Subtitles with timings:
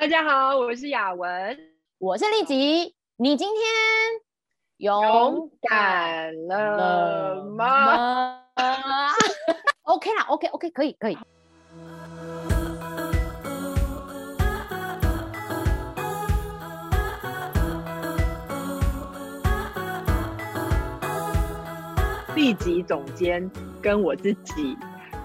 [0.00, 1.58] 大家好，我是雅文，
[1.98, 2.94] 我是丽吉。
[3.16, 3.64] 你今天
[4.76, 8.44] 勇敢了吗？
[9.82, 11.18] OK 啦，OK OK，可以可以。
[22.36, 23.50] 立即总监
[23.82, 24.78] 跟我自己。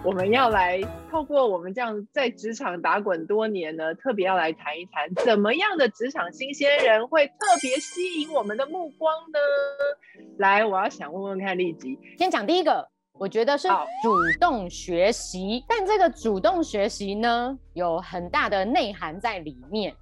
[0.06, 9.40] 我们要来透过我们这样在职场打滚多年呢，特别要来谈一谈，怎么样的职场新鲜人会特别吸引我们的目光呢？
[10.40, 19.96] 来，我要想问问看，立即先讲第一个，我觉得是主动学习，但这个主动学习呢，有很大的内涵在里面。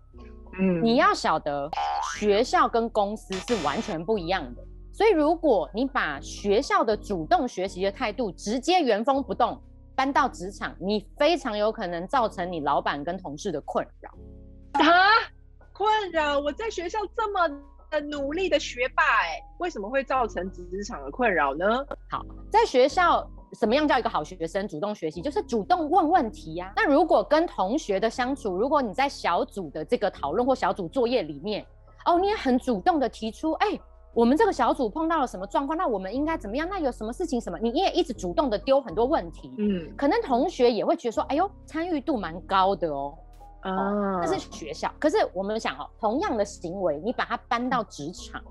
[0.60, 1.70] 嗯，你要晓得，
[2.18, 9.62] 学校跟公司是完全不一样的，所以如果你把学校的主动学习的态度直接原封不动。
[10.02, 14.10] 搬到职场，你非常有可能造成你老板跟同事的困扰。
[14.72, 14.84] 啊，
[15.72, 16.40] 困扰！
[16.40, 17.48] 我在学校这么
[17.92, 21.86] 的努力的学霸，哎，为什么会造成职场的困扰呢？
[22.10, 24.68] 好，在学校，什么样叫一个好学生？
[24.68, 26.74] 主动学习就是主动问问题呀。
[26.76, 31.64] 那如果跟同学的相处，如果你在小组的这个讨论或小组作业里面，
[32.08, 33.80] 哦，你也很主动的提出，哎。
[34.14, 35.78] 我们这个小组碰到了什么状况？
[35.78, 36.68] 那我们应该怎么样？
[36.70, 37.40] 那有什么事情？
[37.40, 37.58] 什么？
[37.60, 43.14] 你也一直主动的丢很多问题，嗯，可能同学也会觉得说，哎呦，参与度蛮高的哦，
[43.62, 44.92] 啊，那是学校。
[45.00, 48.42] 可是我们想哦，同样的行为，你把它搬到职场。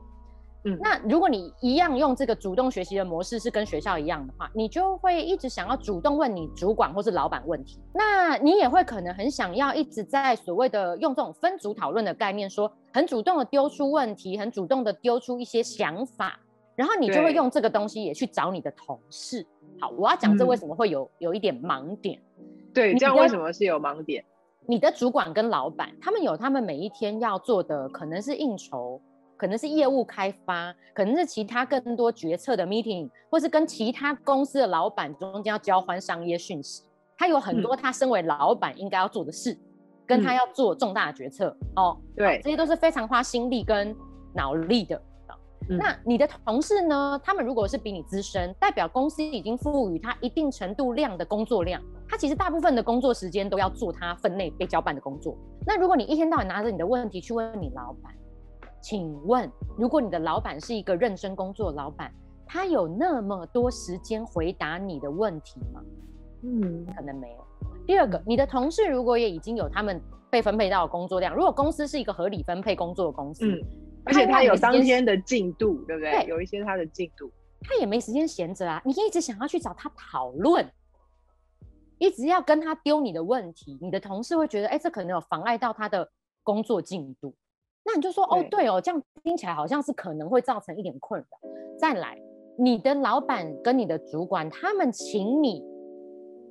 [0.64, 7.80] 嗯，那如果你一样用这个主动学习的模式是跟学校一样的话，你就会一直想要主动问你主管或是老板问题。
[7.94, 16.38] 那你也会可能很想要一直在所谓的用这种分组讨论的概念，说很主动的丢出问题，很主动的丢出一些想法，
[16.76, 19.46] 然后你就会用这个东西也去找你的同事。
[19.80, 22.20] 好，我要讲这为什么会有有一点盲点。
[22.74, 24.22] 对，这样为什么是有盲点？
[24.66, 29.00] 你的主管跟老板他们有他们每一天要做的，可能是应酬。
[29.40, 36.82] 可能是业务开发，可能是其他更多决策的 meeting，或是跟其他公司的老板中间要交换商业讯息。
[37.16, 39.58] 他有很多他身为老板应该要做的事，
[40.06, 41.96] 跟他要做重大决策哦。
[42.14, 43.96] 对，这些都是非常花心力跟
[44.34, 45.00] 脑力的。
[45.66, 47.18] 那你的同事呢？
[47.24, 55.34] 他们如果是比你资深，代表公司已经赋予他一定程度量的工作量，他其实大部分的工作时间都要做他分内被交办的工作。
[55.66, 58.12] 那如果你一天到晚拿着你的问题去问你老板，
[58.80, 62.12] 请问，如果你的老板是一个认真工作的老板，
[62.46, 65.82] 他有那么多时间回答你的问题吗？
[66.42, 67.46] 嗯，可能没有。
[67.86, 73.60] 第二个，你的同事如果也已经有他们被分配到的工作量，如果公司是一个合理分配工作的公司，嗯，
[74.04, 76.24] 而且他有当天的进度，对不对？
[76.26, 77.30] 有一些他的进度，
[77.60, 78.80] 他也没时间闲着啊。
[78.84, 80.66] 你一直想要去找他讨论，
[81.98, 86.10] 一直要跟他丢你的问题，你的同事会觉得，哎，这可能有妨碍到他的
[86.42, 87.34] 工作进度。
[87.90, 91.26] 那你就说哦，对哦，这样听起来好像是可能会造成一点困扰。
[91.76, 92.16] 再来，
[92.56, 95.64] 你的老板跟你的主管，他们请你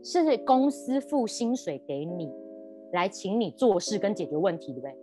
[0.03, 2.29] 是公司付薪水给你，
[2.91, 4.97] 来请你做事跟解决问题，对不对？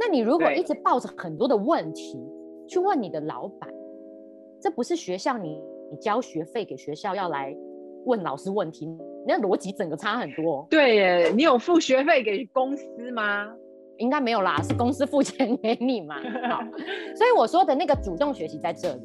[0.00, 2.18] 那你如果一直抱着很多的问题
[2.66, 3.72] 去问你的老板，
[4.60, 5.62] 这不是学校你
[5.92, 7.56] 你交学费给学校要来
[8.04, 8.88] 问老师问题，
[9.26, 10.66] 那逻辑整个差很多。
[10.70, 13.54] 对耶，你有付学费给公司吗？
[13.98, 16.16] 应该没有啦，是公司付钱给你嘛？
[16.48, 16.60] 好，
[17.14, 19.02] 所以我说的那个主动学习在这里。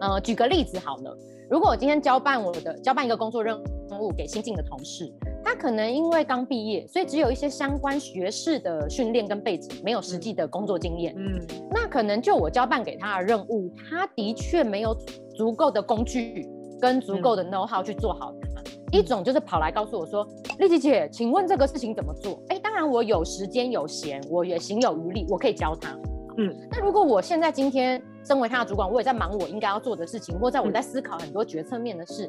[0.00, 1.16] 呃，举个例子好了，
[1.50, 3.60] 如果我今天交办我的交办一个工作任
[4.00, 5.12] 务给新进的同事，
[5.44, 11.14] 他可能因为刚毕业，所以只有一些相关学士的训练跟背景，没有实际的工作经验。
[11.18, 11.38] 嗯，
[11.70, 14.96] 那可能就我交办给他的任务，他的确没有
[15.34, 16.48] 足够的工具
[16.80, 18.62] 跟足够的 know how 去做好它。
[18.92, 20.26] 一种就是跑来告诉我说
[20.58, 25.90] ：“丽姐姐，请问这个事情怎么做？”哎，当然我有时间有闲，我也行有余力，我可以教他。
[26.38, 32.28] 嗯，那如果我现在今天身为他的主管，我也在忙我应该要做的事情，或在我在思考很多决策面的事，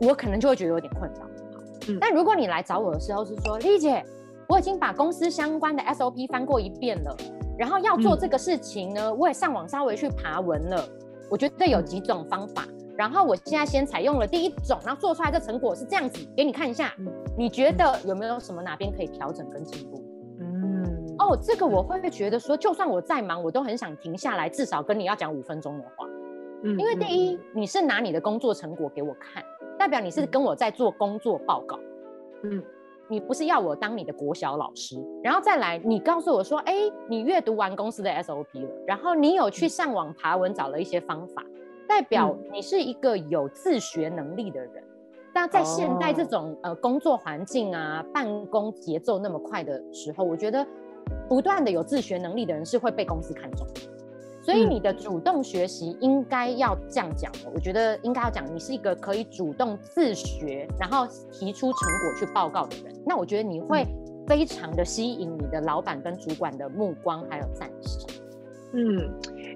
[0.00, 1.26] 我可能就会觉得有点困扰。
[1.88, 4.00] 嗯，但如果你来找我的时候是说：“丽姐，
[4.48, 7.16] 我已经把公司相关的 SOP 翻过一遍了，
[7.58, 10.88] 然后要做这个事情呢，我也上网稍微去爬文了，
[11.28, 12.64] 我觉得有几种方法。”
[12.96, 16.94] 然后我现在先采用了第一种，然后做出来的成果是这样子，给你看一下，
[17.36, 20.00] 你觉得有没有什么哪边可以调整跟进步？
[20.40, 26.06] 嗯，哦，这个我会觉得说，就算我再忙，我都很想停下来，至少跟你要讲五分钟的话。
[26.62, 29.44] 嗯，因为第一，你是拿你的工作成果给我看，
[29.78, 31.78] 代表你是跟我在做工作报告。
[32.44, 32.62] 嗯，
[33.08, 36.74] 你不是要我当你的国小老师，然后再来，你告诉我说，哎，
[37.08, 41.44] 你阅读完公司的 SOP 了，然后你有去上网爬文找了一些方法。
[41.94, 44.82] 代表你是一个有自学能力的人，
[45.32, 50.66] 那在现代这种呃工作环境啊、办公节奏那么快的时候，我觉得
[51.28, 53.80] 不断的有自学能力的人是会被公司看中的。
[54.42, 62.92] 所以你的主动学习应该要这样讲的，我觉得应该要讲，你是一个可以主动自学，然后提出成果去报告的人。
[63.06, 63.86] 那我觉得你会
[64.26, 68.10] 非常的吸引你的老板跟主管的目光还有赞赏。
[68.76, 68.98] 嗯，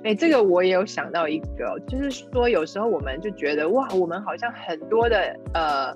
[0.04, 5.94] 哎，这个我也有想到一个，就是说有时候我们就觉得哇，我们好像很多的呃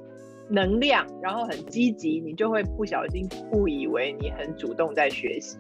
[0.49, 5.57] 能量，然后很积极，你就会不小心误以为你很主动在学习。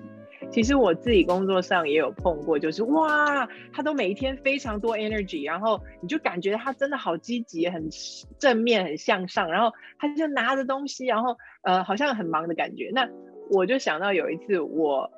[0.51, 7.89] 其实我自己工作上也有碰过，就是哇，他都每一天非常多 energy，然后你就感觉他真的好积极、很
[8.39, 12.91] 正面、很向上，然后他就拿着东西，然后呃，好像很忙的感觉。
[12.93, 13.09] 那
[13.51, 15.09] 我就想到有一次我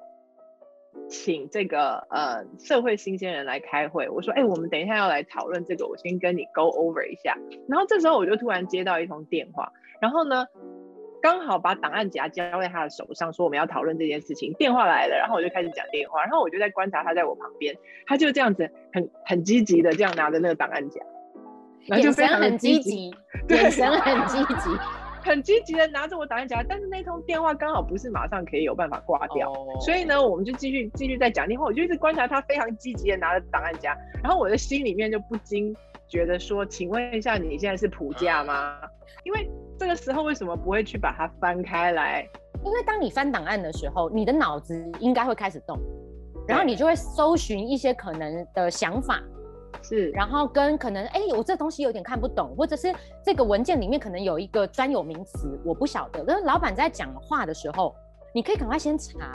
[1.08, 7.36] 请这个呃社会新鲜人来开会，我说哎，我们等一下要来讨论这个，我先跟你 go over 一下。
[7.68, 10.46] 然后这时候我就突然接到一通电话，然后呢？
[11.22, 14.52] 刚好把档案夹交在他的手上，说我们要讨论这件事情。
[14.58, 17.74] 电话来了，然后我就开始讲电话，然后我就在观察他在我旁边，
[18.06, 21.00] 他就这样子很很积极的这样拿着那个档案夹，
[21.96, 23.10] 眼神很积极，
[23.48, 24.68] 眼神很积极，
[25.24, 26.62] 很积极的拿着我档案夹。
[26.68, 31.66] 但是那通电话刚好不是马上可以有办法挂掉，所以呢，我们就继续继续在讲电话。
[31.66, 35.74] 我就一直观察他非常积极的拿着档案夹，然后我的心里面就不禁
[36.06, 38.78] 觉得说，请问一下，你现在是普价吗？
[39.24, 42.28] 因为这个时候为什么不会去把它翻开来？
[42.64, 45.78] 因为当你翻档案的时候，你的脑子应该会开始动，
[46.46, 49.22] 然后你就会搜寻一些可能的想法，
[49.82, 52.94] 是，然后跟可能哎，我这东西有点看不懂，或者是
[53.24, 56.24] 这个文件里面可能有一个专有名词，我不晓得。
[56.26, 57.94] 那老板在讲话的时候，
[58.34, 59.32] 你可以赶快先查，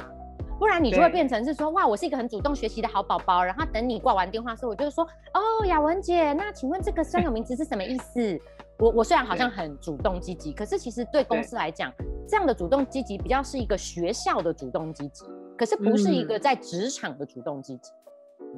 [0.58, 5.04] 不然你就会变成是说哇，我是一个很主动学习的好宝宝，然后等你挂完电话之后，我就说
[5.34, 8.40] 哦，雅文姐，那请问这个专有名词是什么意思？
[8.80, 11.92] 我我虽然好像很主动积极，可是其实对公司来讲，
[12.26, 15.26] 这样的主动积极比较是一个学校的主动积极，
[15.58, 17.92] 可是不是一个在职场的主动积极。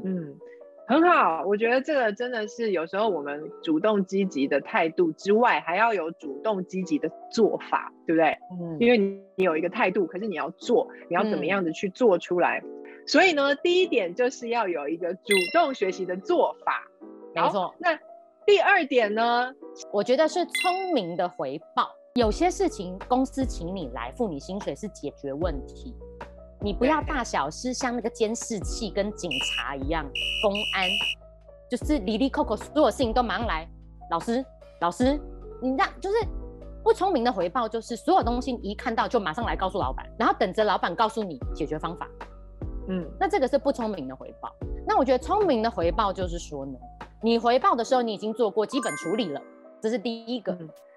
[0.06, 0.36] 嗯，
[0.92, 8.38] 很好，我觉得这个真的是有时候我们主动积极的态度之外，还要有主动积极的做法，对不对？
[8.60, 12.62] 嗯，因为你你有一个态度，可是你要做，你要怎么样子去做出来？
[13.08, 16.84] 所以呢，第一点就是要有一个主动学习的做法。
[17.34, 17.98] 没错，那。
[18.44, 19.54] 第二点呢，
[19.94, 21.88] 我觉得是聪明的回报。
[22.16, 25.96] 有些事情公司请你来付你薪水是解决问题，
[26.64, 30.06] 你不要大小事像那个监视器跟警察一样，
[30.44, 30.88] 公安
[31.68, 33.68] 就是里里扣扣所有事情都马上来。
[34.12, 34.46] 老师，
[34.80, 35.20] 老师，
[35.60, 36.18] 你让就是
[36.84, 42.08] 不聪明的回报，就是所有东西一看到就马上来告诉老板，然后等着老板告诉你解决方法。
[42.90, 44.54] 嗯，那这个是不聪明的回报。
[44.86, 46.74] 那我觉得聪明的回报就是说呢。
[47.24, 49.42] 你回报的时候，你已经做过基本处理了，
[49.82, 50.56] 这是第一个。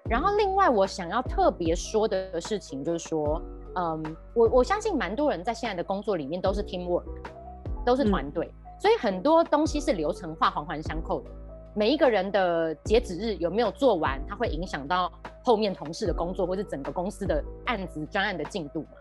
[0.09, 3.41] 然后另外我想要特别说的事情就是说，
[3.75, 7.03] 嗯，我我相信蛮多人在现在的工作里面都是 team work，
[7.85, 8.49] 都是团队，
[8.79, 11.29] 所以很多东西是流程化、环环相扣的。
[11.75, 15.11] 每一个人的截止日有没有做完，它会影响到
[15.43, 18.91] 后面同事的工作，或是整个公司的案子专案的进度嘛？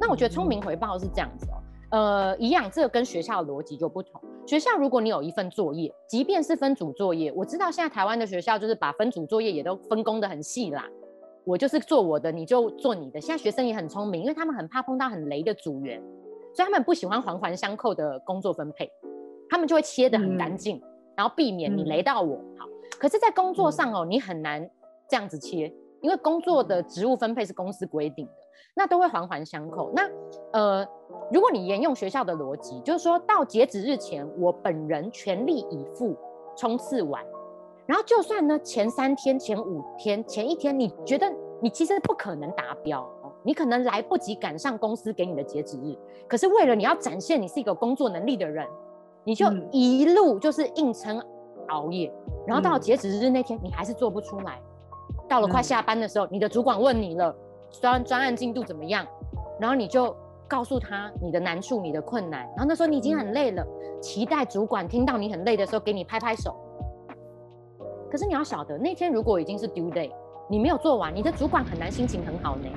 [0.00, 1.60] 那我觉得聪明回报是这样子哦。
[1.90, 4.18] 呃，一样，这个跟学校的逻辑就不同。
[4.46, 10.88] 学校如果你有一份作业，即便是分组作业，我知道现在台湾的学校就是把分组作业也都分工的很细啦。
[11.44, 13.20] 我就是做我的，你就做你的。
[13.20, 16.00] 现在学生也很聪明，因为他们很怕碰到很雷的组员，
[16.54, 18.90] 所以他们不喜欢环环相扣的工作分配，
[19.50, 20.80] 他们就会切得很干净，
[21.16, 22.36] 然后避免你雷到我。
[22.58, 22.66] 好，
[22.98, 24.68] 可是，在工作上哦，你很难
[25.08, 28.32] 这样子切，因为工作的职务分配是公司规定的。
[28.74, 29.92] 那都会环环相扣。
[29.94, 30.08] 那
[30.52, 30.86] 呃，
[31.30, 36.16] 如果你沿用学校的逻辑，就是说到截止日前，我本人全力以赴
[36.56, 37.22] 冲刺完。
[37.86, 41.26] 然后就算呢前三天、前五天、前一天，你觉得
[41.60, 43.08] 你其实不可能达标，
[43.42, 45.96] 你可能来不及赶上公司给你的截止日。
[46.28, 48.66] 可是为了你要展现你是一个工作能力的人，
[49.24, 51.20] 你就一路就是硬撑
[51.68, 52.12] 熬夜。
[52.46, 54.60] 然后到截止日那天，你还是做不出来。
[55.28, 57.34] 到了快下班的时候，你的主管问你了。
[57.80, 59.06] 专专案进度怎么样？
[59.58, 60.14] 然后你就
[60.46, 62.42] 告诉他你的难处、你的困难。
[62.48, 63.66] 然后那时候你已经很累了，
[63.98, 66.54] 期待主管听到你很累的时候给你拍拍手。
[68.12, 70.10] 可是你要晓得，那天如果已经是 due day，
[70.46, 72.68] 你没有做完，你的主管很难心情很好呢。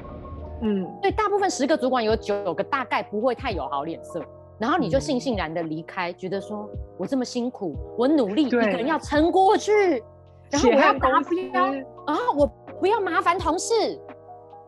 [0.61, 4.23] 嗯，对，大部分十个主管有九个大概不会太有好脸色。
[4.57, 10.01] 然后你就悻悻然的离开，觉得说我这么辛苦，我努力，一个人要撑过去，
[10.49, 11.19] 然后我要达
[11.51, 11.65] 标
[12.05, 12.47] 啊，我
[12.79, 13.99] 不要麻烦同事。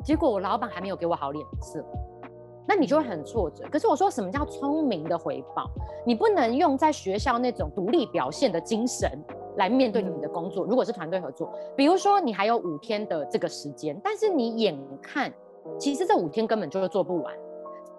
[0.04, 1.82] 结果我老板还没有给我好脸色，
[2.68, 3.64] 那你就会很挫折。
[3.72, 5.70] 可是我说什么叫聪明的回报？
[6.06, 9.10] 你不能用在学校那种独立表现的精神
[9.58, 10.66] 来面对你的工作。
[10.66, 15.32] 如果是团队合作，比如说你还有五天的这个时间，但是你眼看
[15.78, 17.34] 其实这五天根本就是做不完，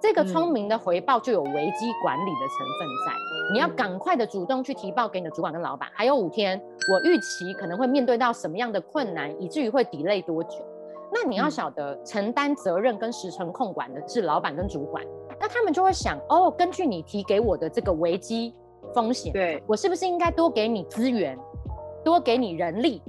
[0.01, 3.13] 这个聪明的回报就有危机管理的成分在，
[3.53, 5.89] 你要赶快的主动去提报给你的主管跟老板。
[5.93, 6.61] 还有五天，
[6.91, 10.65] 我预期可能会面对到什么样的困难，以至于会 delay 多久？
[11.11, 15.03] 那你要晓得，承担责任跟时程控管的是老板跟主管，
[15.41, 18.55] 那他们就会想，哦，根据你提给我的这个危机
[18.95, 21.39] 风险，对我是不是应该多给你资源，
[22.05, 23.03] 多给你人力，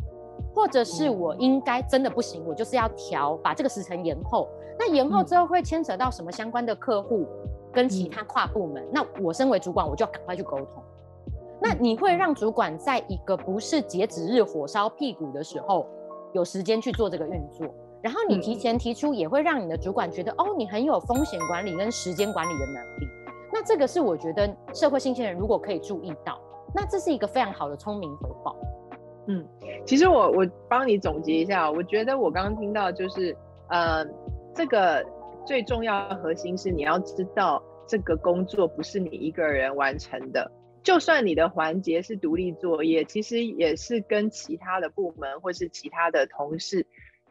[0.53, 4.47] 或者是我应该真的不行，我就是要调，把这个时程延后。
[4.77, 7.25] 那延后之后会牵扯到什么相关的客户
[7.71, 8.85] 跟其他跨部门？
[8.91, 10.83] 那我身为主管，我就要赶快去沟通。
[11.61, 15.85] 那你会让主管在一个不是截止日火烧屁股的时候，
[16.31, 17.67] 有时间去做这个运作？
[18.01, 23.07] 然后你提前提出，也会让你的主管觉得，哦，你很有风险管理跟时间管理的能力。
[23.59, 26.39] 那这个是我觉得社会新鲜人如果可以注意到，
[26.73, 28.55] 那这是一个非常好的聪明回报。
[29.27, 29.45] 嗯，
[29.85, 33.35] 其实我我帮你总结一下，我觉得我刚刚听到就是，
[33.67, 34.05] 呃。
[34.55, 35.05] 这个
[35.45, 40.51] 最重要的核心是你要知道，这个工作不是你一个人完成的。
[40.83, 46.85] 就算你的环节是独立作业，其实也是跟其他的部门或是其他的同事，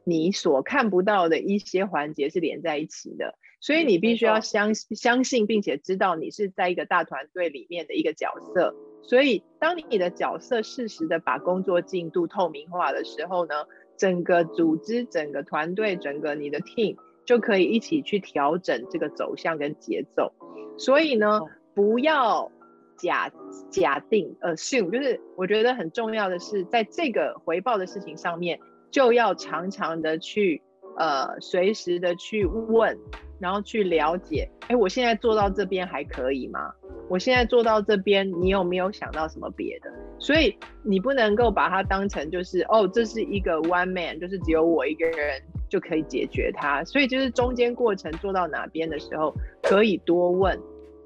[0.08, 3.34] 你所看不到的一些环节是连在一起的。
[3.60, 8.74] 所以你必须要相相信，并且知道你是在一个大团队里面的一个角色。
[9.02, 13.54] 所以当你的角色适时的把工作进度透明化的时候呢，
[13.96, 16.96] 整个组织、整个团队、整个你的 team。
[17.28, 20.32] 就可以一起去调整这个走向跟节奏，
[20.78, 21.42] 所以呢，
[21.74, 22.50] 不要
[22.96, 23.30] 假
[23.70, 28.58] 假定 assume，就是我觉得很重要的是，在这个回报的事情上面，
[28.90, 30.62] 就要常常的去
[30.96, 32.96] 呃随时的去问，
[33.38, 36.72] 然后去了解，哎，我现在做到这边还可以吗？
[37.08, 39.90] 我现在做到这边，你有没有想到什么别的？
[40.18, 45.40] 所以你不能够把它当成就是哦，这是一个 one man，就是只有我一个人。
[45.70, 50.58] 就可以解决它，所以就是中间过程做到哪边的时候，可以多问。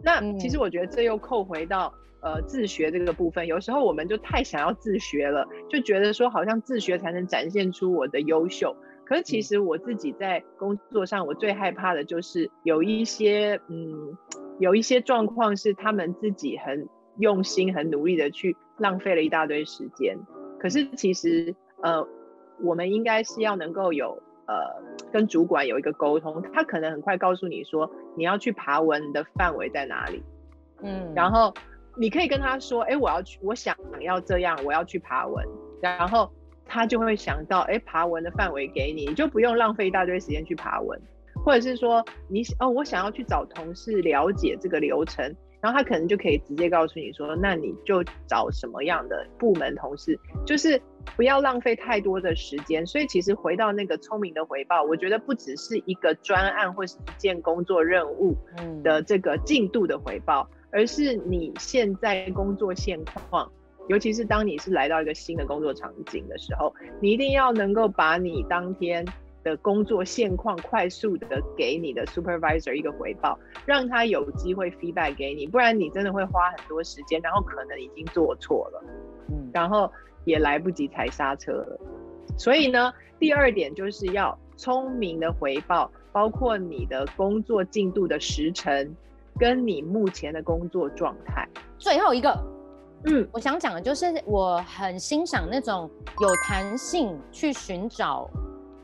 [0.05, 8.75] 那其实我觉得这又扣回到呃自学这个部分，有时候我们就太想要自学了，就觉得说好像自学才能展现出我的优秀。
[9.05, 14.17] 可是其实我自己在工作上，我最害怕的就是有一些嗯
[14.59, 16.88] 有一些状况是他们自己很
[17.19, 20.19] 用心、很努力的去浪费了一大堆时间。
[20.59, 22.07] 可是其实呃
[22.61, 24.23] 我们应该是要能够有。
[24.45, 24.57] 呃，
[25.12, 30.21] 跟主管有一个沟通，他可能很快告诉你说你要去爬文的范围在哪里，
[30.83, 31.55] 嗯，然后
[31.96, 35.46] 你可以跟他说，哎，我要去，我想要这样，我要去爬文，
[35.80, 36.30] 然后
[36.64, 41.00] 他就会想到，哎，爬文的范围给你，你就不用浪费一大堆时间去爬文，
[41.44, 45.25] 或者是说你哦，我想要去找同事了解这个流程，
[45.61, 50.80] 然后他可能就可以直接告诉你说，那你就找什么样的部门同事，就是。
[51.16, 58.37] 不要浪费太多的时间，所以其实回到那个聪明的回报，我觉得不只是一个专案或是一件工作任务
[58.84, 63.49] 的这个进度的回报，而是你现在工作现况，
[63.88, 69.07] 尤其是当你是来到一个新的工作场景的时候，你一定要能够把你当天
[69.45, 78.85] 的工作现况快速的给你的 supervisor 一个回报，让他有机会 feedback 给你，不然你真的会花很多时间，然后可能已经做错了，
[79.29, 79.88] 嗯，然后。
[80.25, 81.81] 也来不及踩刹车了，
[82.38, 88.95] 所以呢，第二点就是要聪明的回报，包括你的工作进度的时程，
[89.39, 91.49] 跟你目前的工作状态。
[91.79, 92.33] 最后一个，
[93.07, 98.29] 嗯，我想讲的就是我很欣赏那种有弹性去寻找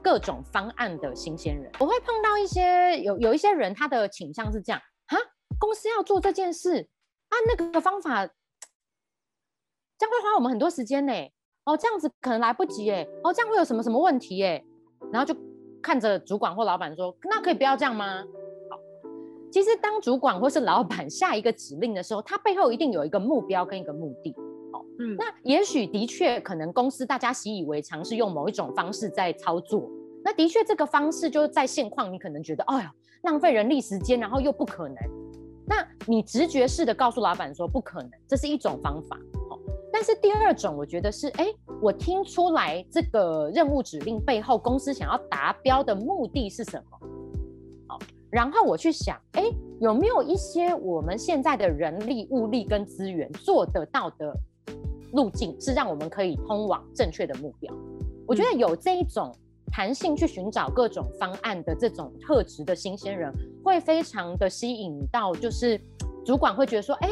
[0.03, 1.71] 各种方案的新鲜人。
[1.79, 5.17] 我会碰到一些有有一些人，他的倾向是这样：哈，
[5.59, 6.89] 公司要做这件事，
[7.29, 8.27] 按那个方法。
[9.99, 11.13] 这样会花我们很多时间呢。
[11.65, 13.07] 哦，这样子可能来不及哎。
[13.25, 14.65] 哦，这样会有什么什么问题哎？
[15.13, 15.39] 然后就
[15.83, 18.25] 看着主管或老板说：“那可以不要这样吗？”
[19.49, 24.35] 好，其实当主管或是老板下一个指令的时候，他背后一定有一个目标跟一个目的。
[24.73, 29.89] 哦，嗯，那也许的确可能公司大家习以为常是用某一种方式在操作。
[30.25, 34.97] 那的确这个方式就是在现况，你可能觉得，哎呀，浪费人力时间，然后又不可能。
[35.67, 39.17] 那你直觉式的告诉老板说不可能，这是一种方法。
[39.51, 39.59] 哦
[39.91, 41.47] 但是第二种，我觉得是，哎，
[41.81, 47.08] 我听出来这个任务指令背后公司想要达标的目的是什么？
[48.29, 49.45] 好，然后我去想，哎，
[49.81, 54.35] 有没有一些我们现在的人力、物力跟资源做得到的
[55.13, 57.73] 路径，是让我们可以通往正确的目标？
[58.27, 59.35] 我觉得有这一种
[59.73, 63.33] 弹性去寻找各种方案的这种特质的新鲜人，
[63.65, 65.81] 会非常的吸引到，就是
[66.25, 67.09] 主管会觉得说，哎，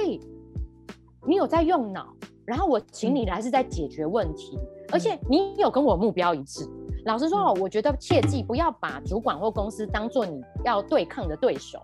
[1.26, 2.14] 你有在用脑。
[2.44, 4.56] 然后我请你来是在解决问题，
[4.92, 6.64] 而且你有跟我目标一致。
[7.06, 11.80] 老实说哦，我觉得切记不要把主管或公司当做你要对抗的对手，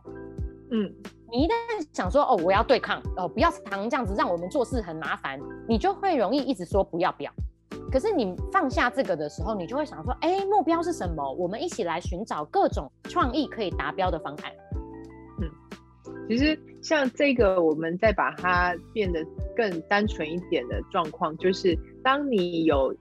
[0.72, 0.92] 嗯，
[1.30, 1.52] 你一旦
[1.92, 5.38] 想说哦，我要对抗哦，不要常这样子让我们做事很麻烦，
[5.68, 7.32] 你就会容易一直说不要不要。
[7.90, 11.32] 可是你放下这个的时候，你就会想说，哎，目标是什么？
[11.34, 14.52] 我们一起来寻找各种创意可以达标的方案。
[15.40, 15.48] 嗯，
[16.28, 19.24] 其实像这个，我们再把它变得
[19.54, 22.94] 更单纯一点的状况，就是当你有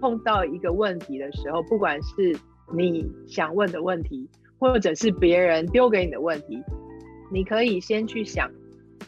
[0.00, 2.36] 碰到一个问题的时候，不管是
[2.74, 6.62] 你想问的问题，或者是别人丢给你的问题，
[7.32, 8.50] 你可以先去想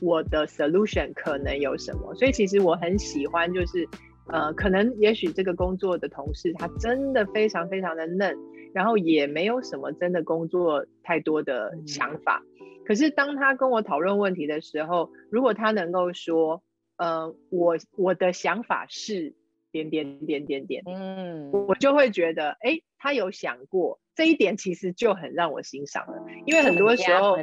[0.00, 2.14] 我的 solution 可能有什么。
[2.14, 3.86] 所以其实我很喜欢，就是
[4.28, 8.36] 呃，可能也许这个工作的同事他真的非常非常的嫩，
[8.72, 12.42] 然后也没有什么真的工作太多的想法。
[12.86, 16.62] 可是当他跟我讨论问题的时候，如果他能够说，
[16.96, 19.34] 呃，我我的想法是。
[19.72, 26.14] 点点点点点，嗯，我就会觉得，哎，他有想过这一点，其实就很让我欣赏了。
[26.46, 27.36] 因为很多时候，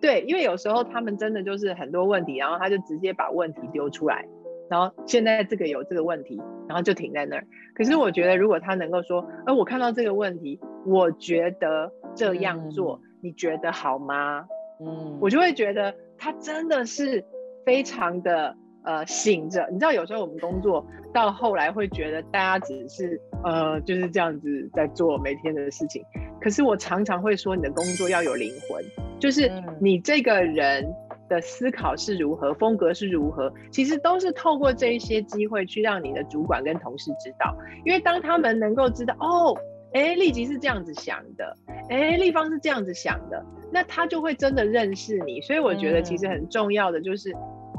[0.00, 4.26] 对，因为有时候他们真的就是很多问题，然后他就直接把问题丢出来，
[4.68, 6.36] 然后现在这个有这个问题，
[6.68, 7.46] 然后就停在那儿。
[7.74, 14.44] 可是我觉得，如果他能够说，哎，我看到这个问题，我觉得这样做，你觉得好吗？
[14.80, 17.24] 嗯，我就会觉得他真的是
[17.64, 18.56] 非常的。
[18.84, 26.04] 呃，醒着，你知道，有时候我们工作到后来会觉得大家只是呃就是这样子在做每天的事情。
[26.38, 28.84] 可是我常常会说，你的工作要有灵魂，
[29.18, 29.50] 就是
[29.80, 30.86] 你这个人
[31.30, 37.56] 的思考是如何，风格是如何，其实都是透过这一些机会去让你的主管跟同事知道。
[37.86, 39.56] 因为当他们能够知道，哦，
[39.94, 41.56] 哎，立即是这样子想的，
[41.88, 45.40] 哎，立方是这样子想的，那他就会真的认识你。
[45.40, 47.34] 所以我觉得其实很重要的就是。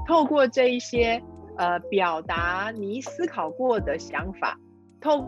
[0.07, 1.21] 透过这一些
[1.57, 4.57] 呃表达你思考过的想法，
[5.01, 5.21] 透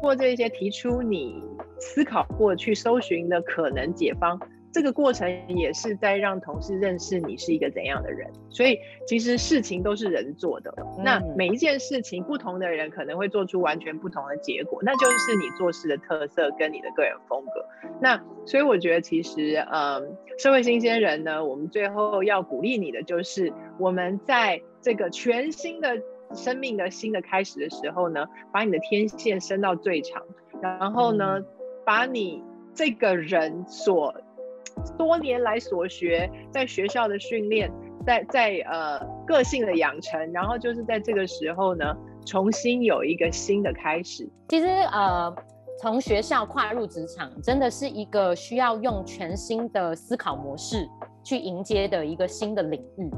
[0.00, 1.42] 过这些提出你
[1.78, 4.40] 思考过去搜寻的可能解方。
[4.74, 8.76] 这个过程也是在让同事认识你是一个怎样的人，所以
[9.06, 10.74] 其实事情都是人做的。
[10.98, 17.64] 那每一件事情，不同的人可能会做出完全不同的结果，那就是你做事的特色跟你的个人风格。
[18.00, 26.02] 那所以我觉得，其实嗯，社会新鲜人呢，我们最后要鼓励你的就是，我们在这个全新的
[26.34, 30.20] 生命的新的开始的时候呢，把你的天线伸到最长，
[30.60, 31.44] 然后呢，
[31.84, 32.42] 把你
[32.74, 34.16] 这个人所
[34.98, 37.70] 多年来所学，在学校的训练，
[38.06, 41.84] 在在呃个性的养成，然后就是在这个时候呢，
[42.26, 44.28] 重新有一个新的开始。
[44.48, 45.34] 其实呃，
[45.80, 50.88] 从学校跨入职场，真的是一个需要用全新的思考模式
[51.22, 53.10] 去迎接的一个新的领域。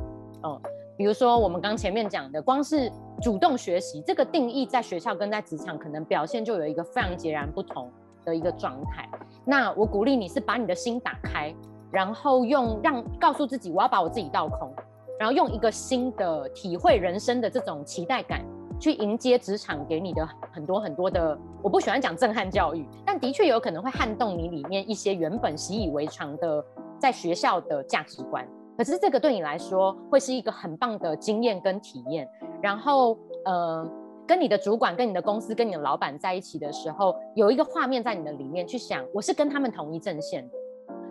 [0.44, 0.60] 嗯，
[0.96, 2.90] 比如说我们刚前面讲的，光是
[3.20, 7.90] 主动学习这个定义，在学校跟在职场可能表现就有一个非常截然不同。
[8.26, 9.08] 的一个状态，
[9.44, 11.54] 那我鼓励你是把你的心打开，
[11.92, 14.74] 然后用让告诉自己我要把我自己倒空，
[15.18, 18.44] 然后用一个新的体会人生的这种期待感
[18.80, 26.62] 去迎接职场给你的很多很多的，我不喜欢讲震撼教育，但的确有可能会撼动你里面一些原本习以为常的
[26.98, 28.44] 在学校的价值观，
[28.76, 32.28] 可是这个对你来说会是一个很棒的经验跟体验，
[32.60, 33.88] 然后呃。
[34.26, 40.54] 跟你的主管、跟你的公司、跟你的老板在一起的时候，有一个画面在你的里面去想，我是跟他们同一阵线的，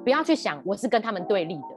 [0.03, 1.67] 不要去想我是跟他们对立的，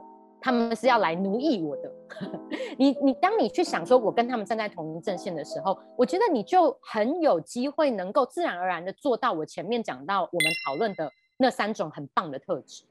[0.41, 1.91] 他们是要来奴役我的。
[2.77, 12.83] 你你，当你去想说我跟他们站在同一阵线的时候，我觉得你就很有机会能够自然而然的做到我前面讲到我们讨论的那三种很棒的特质。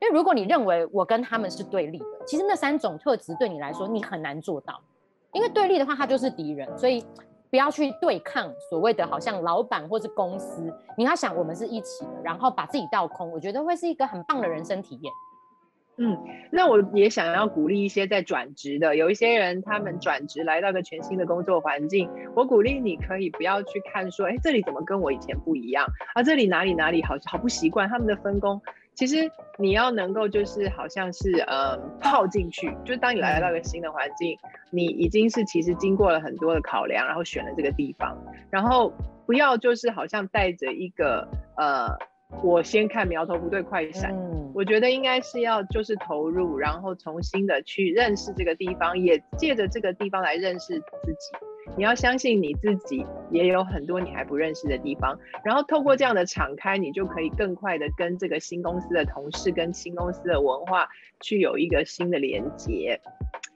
[0.00, 4.80] 因为如果你认为我跟他们是对立的，其实那三种特质对你来说你很难做到，
[5.32, 7.04] 因为对立的话他就是敌人，所以。
[7.52, 15.12] 不要去对抗所谓的好像老板或是公司，你要想我们是一起的，然后把自己倒空，我觉得会是一个很棒的人生体验。
[15.98, 16.18] 嗯，
[16.50, 26.22] 那我也想要鼓励一些在转职的，有一些人他们转职来到个全新的工作环境，我鼓励你可以不要去看说，哎，这里怎么跟我以前不一样啊？
[26.22, 28.58] 这里哪里哪里好好不习惯他们的分工。
[28.94, 34.36] 其实你要能够就是好像是呃泡进去，就是当你来到一个新的环境，
[34.70, 38.16] 你已经是其实经过了很多的考量，然后选了这个地方，
[38.50, 38.92] 然后
[39.26, 41.26] 不要就是好像带着一个
[41.56, 41.88] 呃
[42.42, 44.14] 我先看苗头不对快闪，
[44.54, 51.51] 我觉得应该是要就是投入，然后重新的去认识这个地方，也借着这个地方来认识自己。
[51.76, 55.18] 你要相信你自己，也有很多你还不认识的地方。
[55.44, 60.88] 然后透过这样的敞开，你就可以更快的跟这个新公司的同事、跟新公司的文化
[61.20, 63.00] 去有一个新的连接。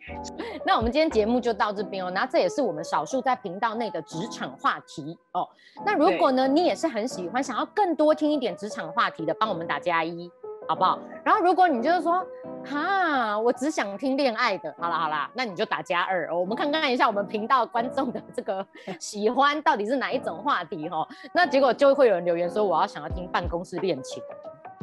[0.64, 2.10] 那我们今天节目就到这边哦。
[2.10, 5.48] 那这也是我们少数在频道内的职场话题哦。
[5.84, 10.30] 那如果呢，你也是很喜欢，想要更多听一点职场话题的，帮我们打加一。
[10.68, 10.98] 好不好？
[11.24, 12.24] 然后如果你就是说，
[12.64, 18.66] 哈，我只想听恋爱的，好啦好啦，那你就打加二，我们看看一下我们频道观众的这个
[19.00, 21.07] 喜欢到底是哪一种话题哈。
[21.33, 24.22] 那结果就会有人留言说，我要想要听办公室恋情。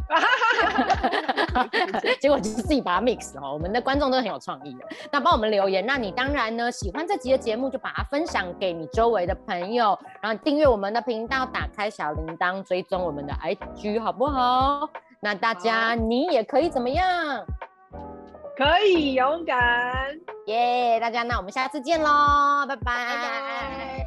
[2.19, 4.79] 结果就是自己把它 mix 哦，我们的观众都很有创意的。
[5.09, 14.89] 那帮我们留言，那你当然呢喜欢这集的节目，就把它分享给你周围的朋友，然后订阅我们的频道，打开小铃铛，追踪我们的 IG，好不好？
[15.23, 17.45] 那大家你也可以怎么样？
[18.57, 19.57] 可以勇敢
[20.45, 20.99] 耶！
[20.99, 22.83] 大家那我们下次见喽，拜拜。
[22.83, 24.02] 拜拜。